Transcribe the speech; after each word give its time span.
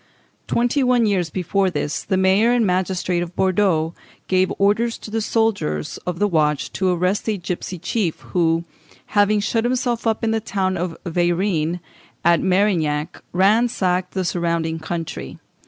Twenty 0.47 0.81
one 0.81 1.05
years 1.05 1.29
before 1.29 1.69
this, 1.69 2.01
the 2.03 2.17
mayor 2.17 2.51
and 2.53 2.65
magistrates 2.65 3.21
of 3.21 3.35
Bordeaux 3.35 3.93
gave 4.27 4.51
orders 4.57 4.97
to 4.97 5.11
the 5.11 5.21
soldiers 5.21 5.97
of 6.07 6.17
the 6.17 6.27
watch 6.27 6.73
to 6.73 6.89
arrest 6.89 7.29
a 7.29 7.37
gipsy 7.37 7.77
chief, 7.77 8.21
who, 8.21 8.63
having 9.13 9.39
shut 9.41 9.63
himself 9.63 10.07
up 10.07 10.23
in 10.23 10.31
the 10.31 10.39
tower 10.39 10.75
of 10.75 10.97
Veyrines, 11.05 11.81
at 12.25 12.41
Merignac, 12.41 13.21
ransacked 13.31 14.15
the 14.15 14.25
surrounding 14.25 14.79
country. 14.79 15.37